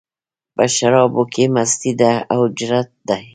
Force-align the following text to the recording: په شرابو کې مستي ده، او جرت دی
په 0.55 0.63
شرابو 0.75 1.23
کې 1.33 1.43
مستي 1.55 1.91
ده، 2.01 2.13
او 2.33 2.41
جرت 2.57 2.89
دی 3.07 3.23